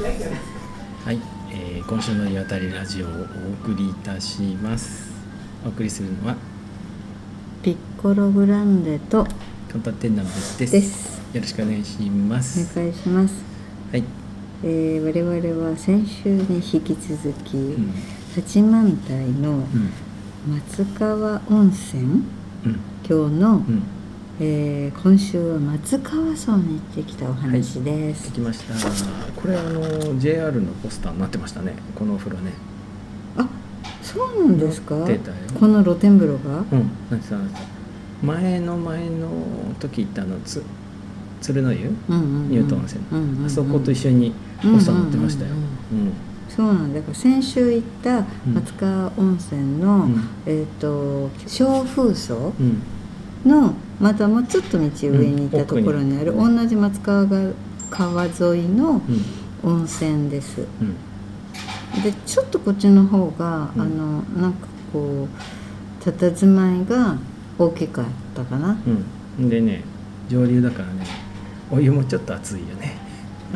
[0.00, 1.20] はい、
[1.50, 3.12] えー、今週の「岩谷ラジオ」をお
[3.70, 5.10] 送りいたします。
[5.62, 6.36] お送りするのは
[7.62, 9.26] ピッコログランデと
[9.70, 10.72] カンタテンナムです。
[10.72, 11.20] です。
[11.34, 12.78] よろしくお願いします。
[12.78, 13.34] お願いします、
[13.92, 14.04] はい、
[14.64, 17.92] えー、我々は先週に引き続き、うん。
[18.34, 19.90] 八幡平のうん。
[20.50, 22.22] 松川温泉？
[22.64, 22.80] うん。
[23.06, 23.82] 今日の、うん
[24.42, 28.74] えー今週は松川荘に行ってきたお話です、できました。
[29.40, 31.74] これあの JR のポスターになってましたね。
[31.94, 32.52] このお風呂ね。
[33.36, 33.46] あ
[34.02, 34.94] そうなんですか？
[35.58, 36.64] この露天風呂が？
[36.72, 36.90] うん
[38.22, 39.28] 前の前の
[39.78, 40.62] 時行ったあのつ
[41.42, 41.90] 鶴の湯？
[42.08, 44.32] うんうん温泉、うんうんうんあそこと一緒に
[44.62, 45.50] ポスター載ってましたよ、
[46.48, 46.98] そうなんだ。
[47.00, 50.28] だから先週行った松川温泉の、うん。
[50.46, 52.82] えっ、と小風荘うん
[53.44, 57.52] のまたもうちょっと道上に行ったところにある、うん同じ松川が
[57.90, 58.30] 川沿
[58.64, 59.02] いのうん。
[59.62, 60.66] 温泉です。
[60.80, 62.02] うん。
[62.02, 63.82] でちょっとこっちの方が、うん。
[63.82, 67.18] あのなんかこう佇まいが
[67.58, 68.78] 大きかったかな。
[69.38, 69.48] うん。
[69.48, 69.82] でね
[70.28, 71.04] 上流だからね
[71.70, 72.96] お湯もちょっと熱いよね。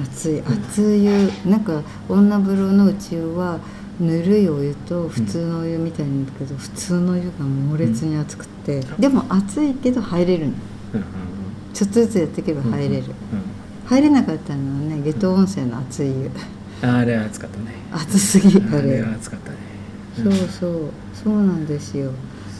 [0.02, 3.60] 熱い熱い湯なんか女風呂の内湯は
[4.00, 10.52] ぬるいお湯と普通のお湯みたいなんだけど、普通の湯が猛烈に熱くて、でも熱いけど入れるの。
[10.94, 11.04] うんうん
[11.74, 13.12] ちょっとずつやっていけばうん入れる、うん
[13.86, 16.30] 入れなかったのはね下湯温泉の熱い湯。
[16.82, 17.74] ああれは熱かったね。
[17.90, 19.02] 熱すぎあれ。
[19.02, 19.58] は熱かったね。
[20.16, 20.90] そうそう。
[21.12, 22.12] そうなんですよ。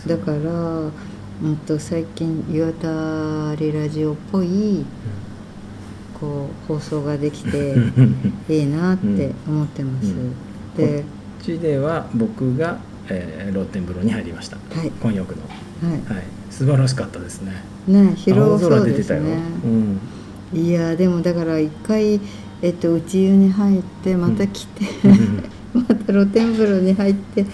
[0.07, 4.85] だからうんと最近岩田リラジオっぽい
[6.21, 8.17] こう放送ができてうん。
[8.49, 10.35] いいなって思ってます、うん。
[10.77, 11.05] で
[11.45, 12.79] ちでは僕が、
[13.09, 14.57] えー、露天風呂に入りました。
[14.57, 14.91] はい。
[14.91, 15.43] 混浴の。
[15.43, 16.25] ははい。
[16.51, 17.53] 素晴らしかったですね。
[17.87, 20.01] いね広青そう空出てたよ、ですねうん。
[20.55, 22.21] いやでもだから一回
[22.63, 24.85] えっと内湯に入ってまた来て、
[25.75, 27.45] また露天風呂に入って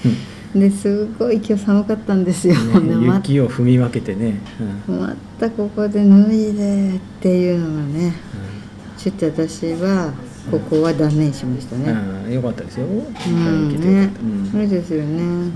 [0.55, 4.41] ですごい今日寒かったんですよ、でね、 ま雪を踏み分けてね、
[4.89, 5.01] うん。
[5.01, 8.15] またここで脱いでっていうのがね
[8.97, 10.13] ちょっと私は
[10.51, 11.93] ここは断念しましたね。
[12.27, 12.91] うん、よかったですよ、う
[13.31, 13.81] ん。
[13.81, 14.11] ね
[14.51, 15.53] そうですよね。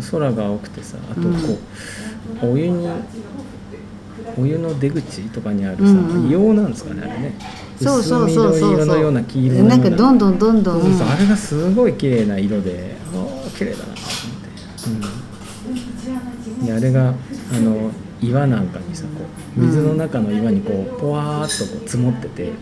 [0.00, 0.20] そう。
[0.20, 1.28] 空が青くてさあとこ
[2.42, 2.88] う、お湯に
[4.38, 7.34] お湯の出口とかにあるさ、硫黄なんですかねあれね。
[7.80, 8.70] そうそうそう薄そう。
[8.70, 10.80] 緑色のような黄色なんかどんどんどんどん。
[10.80, 11.08] そうそうそう。
[11.08, 14.00] あれがすごい綺麗な色でああ綺麗だなと思っ
[16.50, 17.90] て、うん、であれがあの
[18.20, 19.08] 岩なんかにさこ
[19.56, 22.52] う水の中の岩にこうポワーっとこう積もってて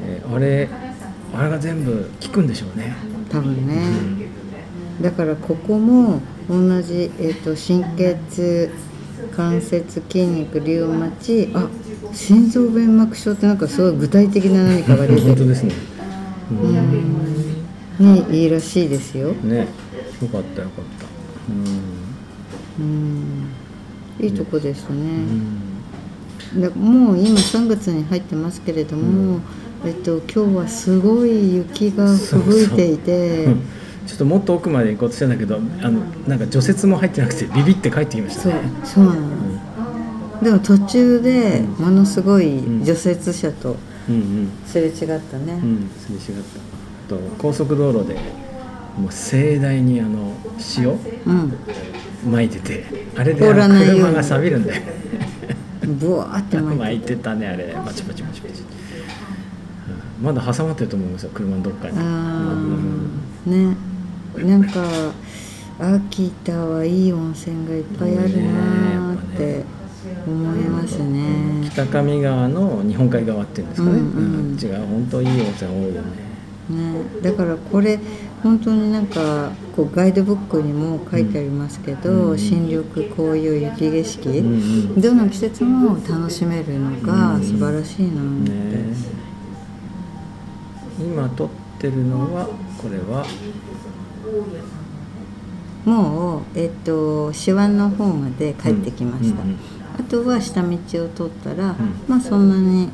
[0.00, 0.68] であれ
[1.34, 2.94] あれが全部効くんでしょうね、
[3.30, 3.86] 多分うね。
[3.86, 5.02] ん。
[5.02, 8.16] だからここも同じえっ、と神経
[9.34, 11.68] 関節筋肉リウマチあ
[12.12, 15.20] 心臓弁膜症ってなんかすごい具体的な何かが出てる。
[15.28, 15.74] 本当ですね、
[16.50, 17.22] うん。
[17.98, 19.32] ねいいらしいですよ。
[19.32, 19.68] ね
[20.20, 21.06] よかったよかった。
[22.80, 23.48] うん。
[24.20, 25.08] いいとこですうん、うね。
[26.58, 26.60] ん。
[26.60, 29.40] だもう今3月に入ってますけれども、
[29.84, 33.44] えっと、今日はすごい雪が吹雪いていて。
[33.46, 33.62] う ん
[34.06, 39.20] ちょっともっと奥まで行こうとしたんだけどあのなんか除雪も入ってなくてビビって帰ってきましたそうねそうなの、
[40.42, 43.76] でも途中でものすごい除雪車と
[44.08, 44.48] うんうん。
[44.66, 45.20] すれ違ったね、
[45.62, 46.42] うんすれ違っ
[47.08, 47.14] た。
[47.14, 48.14] あと高速道路で
[48.98, 50.32] もう盛大にあの
[50.76, 51.52] 塩うん。
[52.28, 52.84] 撒いてて
[53.16, 53.68] あれで車
[54.12, 54.82] が錆びるんだよ。
[56.00, 57.72] ブワーって巻 巻いいててたねあれ。
[57.84, 58.71] パチパチパチパチ、うん
[60.22, 61.96] まだ挟まってると思うんですよ車のどっかに。
[63.46, 63.76] ね。
[64.36, 64.82] なんか
[65.78, 69.64] 秋田はいい温泉がいっぱいあるなーって
[70.26, 71.68] 思いますね。
[71.70, 76.32] 北上川の日本海側っていうんですかね、うんうんあっちが本当いい温泉多いよね。
[76.70, 77.98] ね、だからこれ
[78.42, 84.40] 本当になんかこうガイドブックにも書いてありますけど、うん新緑紅葉雪景色、うんう
[84.98, 85.00] ん。
[85.00, 88.14] どの季節も楽しめるのがうん素晴らしいなっ
[88.44, 89.22] て、ね
[91.02, 92.46] 今撮ってるのは
[92.80, 93.26] これは？
[95.84, 99.58] もう、えっと、手腕の方まで帰ってきました、うんうん
[99.98, 101.76] あとは下道を通ったら、ん。
[102.08, 102.88] まあそんなに、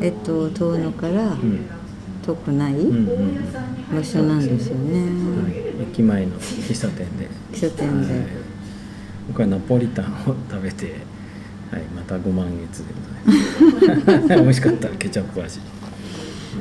[0.00, 1.68] えっと、遠野からうん。
[2.24, 2.74] 遠くない
[3.92, 7.28] 場所なんですよね、はい、駅前の喫茶店で。
[7.52, 8.26] 喫茶店で、はい。
[9.28, 10.94] 僕はナポリタンを食べて、
[11.70, 14.28] はい、またご満月でございます。
[14.40, 14.88] 美味しかった。
[14.90, 15.58] ケチャップ味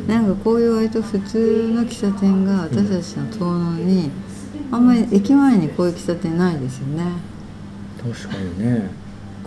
[0.07, 4.11] なんかこういう割と普通の喫茶店が私たちの遠野に、
[4.71, 7.03] あんまり駅前にこういう喫茶店ないですよね。
[8.01, 8.89] 確かにね。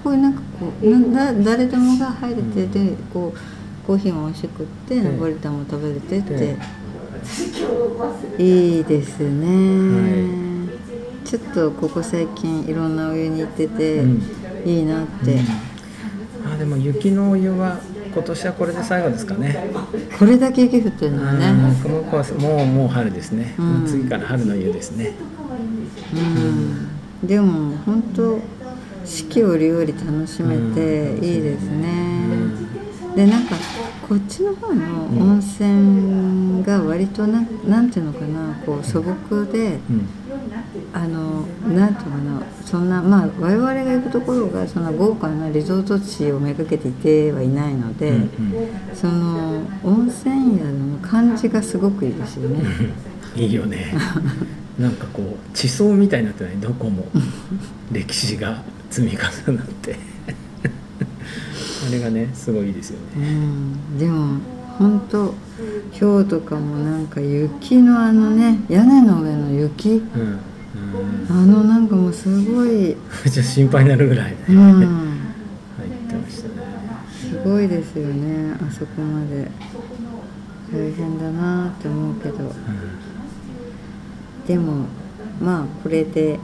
[0.02, 3.34] こういうなんかこうなんだ誰でもが入れてで、こ
[3.86, 6.58] コーヒーも美味しくってでナポリタンも食べれてってで
[8.38, 10.68] いいですね、は
[11.24, 14.22] ちょっとここ最近いろんなお湯に行ってて、うん。
[14.66, 15.40] いいなって、
[16.50, 17.78] あでも雪のお湯は
[18.14, 19.56] 今年はこれで最後ですかね。
[20.16, 21.46] これだけ雪降ってるのはうんね
[21.82, 23.86] この子はもうもう春ですね、うん。
[23.86, 25.12] 次から春の湯ですね。
[26.14, 28.38] うん、でも本当
[29.04, 32.28] 四季折々楽しめていいですね、
[33.16, 33.56] でなんか
[34.08, 40.08] こっちの方の温泉が割とななんていうのかなこう素朴でうん
[40.92, 41.42] あの
[41.74, 48.30] なんていうのかなそんなまあ我々が行くところがそんな豪華なリゾート地をめがけていてはいないので、うんうん。
[48.94, 52.64] その温泉宿の感じがすごくいいですよね。
[53.36, 53.94] いいよね。
[54.78, 56.56] なんかこう地層みたいになってない？
[56.56, 57.06] どこも
[57.92, 59.96] 歴史が積み重なって。
[61.86, 64.38] あれがねすごいいいですようねん、でも
[64.78, 65.34] 本当
[66.00, 70.02] 今日とかもなんか雪のあのね屋根の上の雪。
[70.14, 70.38] うん、うん、
[71.30, 76.54] あのなんかもうすごい、ちょっと心配になるぐらいね、うん、入ってましたね。
[77.30, 79.48] すごいですよねあそこまで。
[80.72, 82.38] 大変だなって思うけど。
[82.38, 82.52] うん。
[84.46, 84.86] でも
[85.40, 86.40] まあこれではい。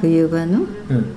[0.00, 0.62] 冬場のう
[0.94, 1.14] ん。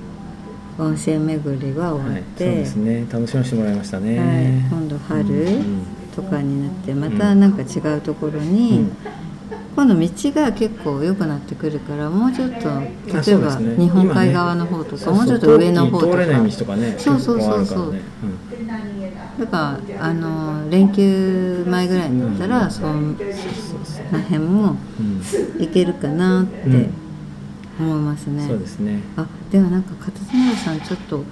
[0.76, 3.06] 温泉巡りは終わはい、って、そうですね。
[3.10, 4.80] 楽しませてもらいましたね、はい。
[4.80, 5.86] 今度春うん。
[6.14, 8.92] とかになってまたなんか違うところに、うん
[9.74, 12.84] 今度道が結構良くなってくるからもうちょっとあ
[13.26, 16.16] 例えば日本海側の方とか、そうそうもうちょっと上の方とか。
[16.98, 17.40] そうそうそうそう。
[17.40, 18.02] 結構あるからね。
[19.38, 23.16] だからあの連休前ぐらいに行ったら、そのうん。
[23.30, 23.52] そう
[23.84, 25.20] そう辺もうん。
[25.58, 26.88] 行けるかなって
[27.80, 29.00] 思いますね、そうですね。
[29.16, 31.24] あでもなんか片手村さんちょっとうん。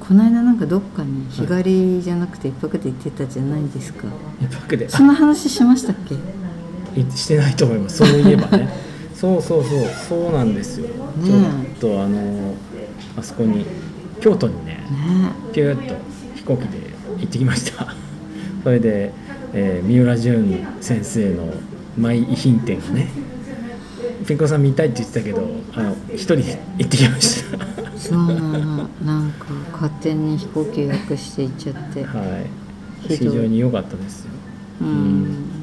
[0.00, 4.06] この間なんかどっかに日帰りじゃなくて一泊で行ってたじゃないですか、
[4.40, 4.88] 一泊で。
[4.88, 6.14] その話しましたっけ？
[6.14, 6.18] い
[7.02, 7.98] してないと思います。
[7.98, 8.68] そういえばね。
[9.14, 9.88] そうそうそう。
[10.08, 10.88] そうなんですよ、
[11.24, 12.54] ちょっとあの
[13.16, 13.64] あそこに
[14.20, 15.94] 京都にねねピューッと
[16.34, 16.78] 飛行機で
[17.18, 17.94] 行ってきました。
[18.62, 19.12] それで、
[19.52, 21.54] えー三浦淳先生の
[21.98, 23.08] マイ遺品展をね
[24.26, 27.58] ピンコさん見たいって言ってたけどあの一人で行ってきました。
[27.96, 28.88] そうなの。
[29.04, 32.04] なんか勝手に飛行機予約して行っちゃって。
[32.04, 32.64] はい。
[33.08, 34.30] 非常に良かったですよ。
[34.80, 35.53] うん、あ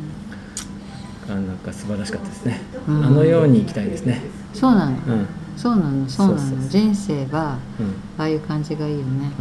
[1.35, 3.05] なんか素晴らしかったですね、うん。
[3.05, 4.21] あのように行きたいですね。
[4.53, 5.13] そうなの、うん。
[5.13, 6.09] うんそうなの。
[6.09, 6.37] そうなの。
[6.39, 6.69] そうそうそう。
[6.69, 7.93] 人生はうん。
[8.17, 9.31] ああいう感じがいいよね、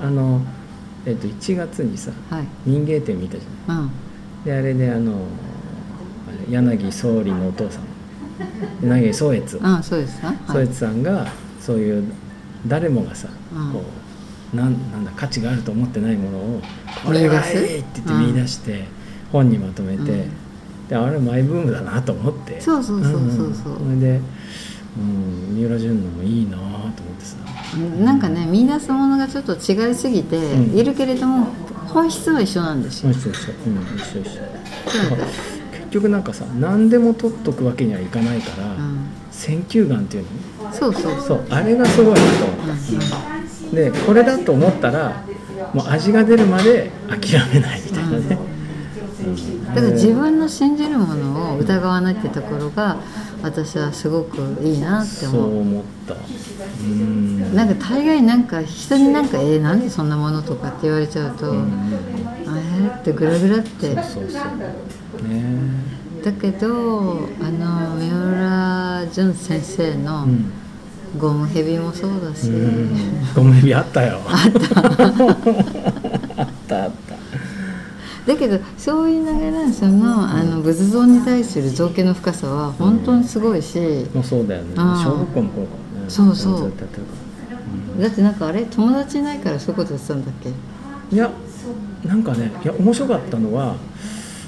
[0.00, 0.40] うんあの
[1.04, 2.46] えっと1月にさはい。
[2.64, 3.90] 民芸店見たじゃないうん。
[4.44, 5.26] であれであの
[6.48, 7.82] 柳総理のお父さん。
[8.82, 9.58] 柳宗悦。
[9.82, 9.96] 宗
[10.60, 11.26] 悦さんが
[11.60, 12.04] そういう
[12.66, 13.72] 誰もがさ、うん。
[13.72, 13.82] こ
[14.54, 16.60] うなんなんだ価値があると思ってないものを
[17.04, 18.84] 「これがいい!」って言って見出して、
[19.32, 20.30] 本にまとめて、うん
[20.92, 22.60] であれマイブームだなと思って。
[22.60, 23.46] そうそうそうそうそう。
[23.46, 23.54] んん。
[23.54, 23.68] そ
[24.04, 24.20] れで、
[24.98, 27.36] うん、三浦淳のもいいなと思ってさ。
[28.04, 30.78] なんかね見出すものがちょっと違いすぎて、うん。
[30.78, 31.46] いるけれども
[31.88, 34.32] 本質は一緒なんですよ、一緒一緒、うん、一緒一緒。
[35.72, 40.24] 結局なんかさ何でも取っとくわけにはいかないから、うん、選球眼っていう
[40.62, 40.72] の？
[40.74, 41.02] そうそう。
[41.12, 42.70] そうそうあれがすごいなと思っ
[43.70, 45.24] た、でこれだと思ったら
[45.72, 48.51] もう味が出るまで諦めないみたいなね、うん
[49.74, 52.96] だから自分の信じるものを疑わないってところが
[53.42, 55.40] 私はすごくいいなってそう。
[55.40, 56.14] 思う思った。
[56.14, 57.54] うん。
[57.54, 61.68] なんか大概なんか人になんか「えー、なんでそんなもの?」とかって言われちゃうと「うん。
[62.46, 63.94] えー?」ってグラグラって。
[63.94, 64.38] そうそうそ
[65.24, 65.28] う。
[65.28, 65.52] ね。
[66.24, 70.52] だけどあの三浦淳先生のうん。
[71.18, 72.96] ゴムヘビもそうだし、うん。
[73.34, 74.18] ゴムヘビあったよ。
[74.26, 76.10] あった
[78.26, 83.78] だけどそう言いながらそのあの仏像に対する造形の深さは本当にすごいし、
[84.14, 84.74] もうそうだよね。
[84.76, 86.08] 小学校の頃からね。
[86.08, 86.72] そうそう。
[88.00, 90.50] だってなんかあれ友達いないからそういうことやってたんだっけ？
[91.14, 91.30] いや
[92.04, 93.76] なんかねいや面白かったのは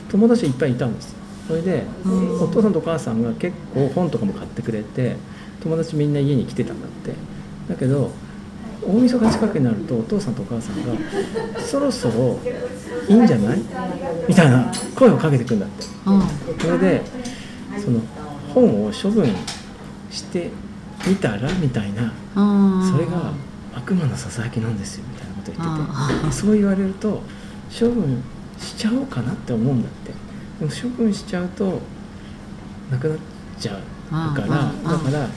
[0.08, 1.10] 友達いっぱいいたんです。
[1.12, 2.42] よそれで、うん。
[2.42, 5.16] お父さんとお母さんが結構本とかも買ってくれて
[5.62, 7.12] 友達みんな家に来てたんだって。
[7.68, 8.12] だけど
[8.86, 10.92] 大晦日近くになるとお父さんとお母さんが
[11.60, 12.38] 「そろそろ
[13.08, 13.58] いいんじゃない?」
[14.28, 15.86] みたいな声をかけてくるんだって。
[16.06, 16.22] うん。
[16.58, 17.02] それで
[17.82, 18.00] その
[18.54, 19.26] 本を処分
[20.10, 20.50] して
[21.06, 21.50] みたら？
[21.60, 22.12] みたいな。
[22.36, 22.92] うん。
[22.92, 23.32] それが
[23.74, 25.84] 悪魔のささやきなんですよみたいなこと言って
[26.22, 26.28] て。
[26.28, 27.22] あそう言われると
[27.70, 28.22] 処分
[28.58, 30.12] しちゃおうかなって思うんだって。
[30.60, 31.80] でも処分しちゃうと
[32.90, 33.18] なくなっ
[33.58, 35.30] ちゃうからだからうん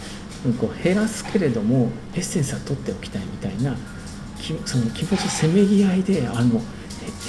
[0.59, 3.75] こう減らすけれどもエッセンスは取っておきたいみたいな
[4.39, 6.61] きその気持ちせめぎ合いであの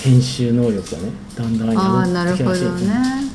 [0.03, 3.29] 編集能力がねだんだん上がってきたらしいなるほどね。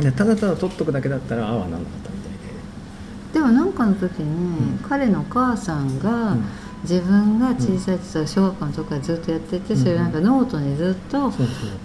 [0.00, 3.40] でただただ取っとくだけだったらああはなんなかったみたいで。
[3.40, 4.78] もなんかの時に、うん。
[4.88, 6.44] 彼のお母さんが、うん
[6.82, 9.80] 自分が小さい時とか小学校の時からずっとやってて、うん。
[9.80, 11.32] それなんかノートにずっと、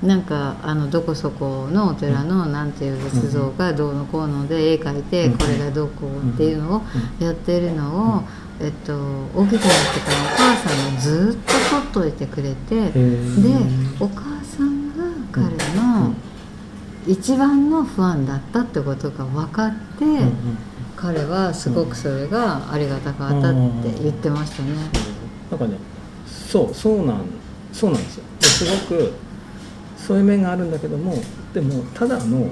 [0.06, 5.38] なんかあのどこそこのお寺のなんていう仏像がどうのこうので絵描いてうん。
[5.38, 6.82] これがどこっていうのを
[7.20, 8.24] うやってるのを、
[8.60, 8.94] えっと、
[9.36, 9.62] 大きくなっ
[9.94, 11.54] てからお母さんがずっと
[11.94, 15.46] 撮っといてくれてへでーお母さんが彼
[15.76, 16.14] の
[17.08, 20.06] 一番のファンだったってことが分かって、
[21.04, 24.70] 彼はすごくそれがありがたかったって言ってましたね。
[25.52, 25.76] なんかね
[26.26, 27.26] そうそうなん
[27.74, 28.24] そうなんですよ。
[28.40, 29.12] ですごく
[29.98, 31.16] そういう面があるんだけども
[31.54, 32.48] でもただの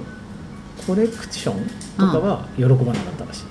[0.86, 1.66] コレクション
[1.98, 3.44] とかは喜ばなかったらしい、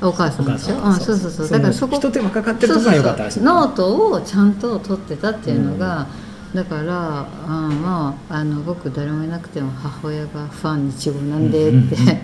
[0.00, 1.48] お母さんでしょ、うん、そうそうそう。
[1.48, 3.40] だからそこ一手間かかってるとこが良かったらしい。
[3.40, 6.06] そうそうそうノートをちゃんと取ってたっていうのが、
[6.54, 12.16] だから、うん、まああの僕誰もいなくても母親がファンにちごなんでって、うんうんうんうん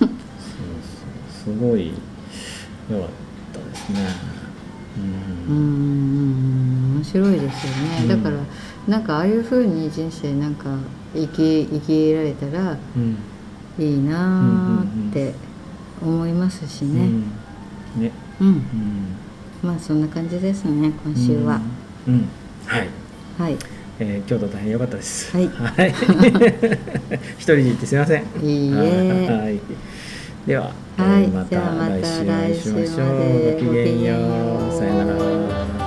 [0.00, 0.08] そう
[1.39, 1.92] そうすごい
[2.90, 3.08] 良かっ
[3.52, 3.98] たですね。
[5.48, 5.56] うん。
[5.56, 8.08] うん面白いですよね、うん。
[8.08, 8.36] だから
[8.86, 10.76] なんかああいうふうに人生なんか
[11.14, 13.16] 生き生きられたらうん。
[13.78, 15.32] いいなーって
[16.02, 17.00] 思いますしね。
[17.96, 18.02] うん。
[18.02, 18.12] ね。
[18.40, 18.62] うん、うん。
[19.62, 21.60] まあそんな感じですね今週は、
[22.06, 22.28] うん、うん。
[22.66, 22.88] はい。
[23.38, 23.56] はい。
[24.02, 25.36] えー、京都大変良かったです。
[25.36, 25.48] はい。
[25.48, 25.90] はい。
[27.36, 28.24] 一人で行ってすみません。
[28.42, 29.28] いいえ。
[29.28, 29.60] はい。
[30.46, 31.56] では、はいえーまた
[32.00, 33.08] 来週お会いしましょう。
[33.54, 34.14] ごきげんよ。
[34.68, 35.14] うさよな
[35.74, 35.79] ら。